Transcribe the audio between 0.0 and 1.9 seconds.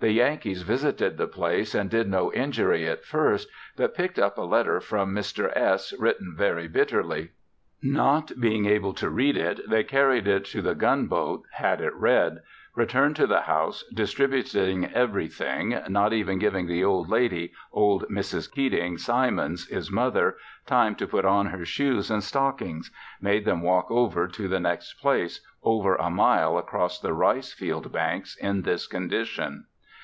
The Yankees visited the place and